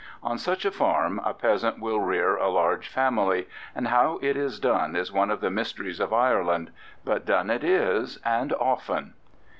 [0.23, 4.59] On such a farm a peasant will rear a large family, and how it is
[4.59, 6.71] done is one of the mysteries of Ireland;
[7.05, 9.13] but done it is, and often.